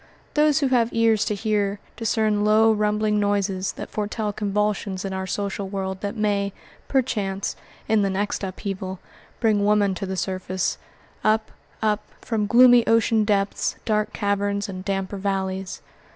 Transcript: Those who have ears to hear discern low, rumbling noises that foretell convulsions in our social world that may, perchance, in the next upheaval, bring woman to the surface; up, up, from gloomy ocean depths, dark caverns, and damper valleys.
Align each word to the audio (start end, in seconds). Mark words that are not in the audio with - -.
Those 0.33 0.61
who 0.61 0.69
have 0.69 0.91
ears 0.93 1.25
to 1.25 1.35
hear 1.35 1.79
discern 1.95 2.43
low, 2.43 2.71
rumbling 2.71 3.19
noises 3.19 3.73
that 3.73 3.91
foretell 3.91 4.33
convulsions 4.33 5.05
in 5.05 5.13
our 5.13 5.27
social 5.27 5.69
world 5.69 6.01
that 6.01 6.15
may, 6.17 6.53
perchance, 6.87 7.55
in 7.87 8.01
the 8.01 8.09
next 8.09 8.43
upheaval, 8.43 8.97
bring 9.39 9.63
woman 9.63 9.93
to 9.93 10.07
the 10.07 10.17
surface; 10.17 10.79
up, 11.23 11.51
up, 11.83 12.01
from 12.19 12.47
gloomy 12.47 12.83
ocean 12.87 13.25
depths, 13.25 13.75
dark 13.85 14.11
caverns, 14.11 14.67
and 14.67 14.83
damper 14.83 15.17
valleys. 15.17 15.83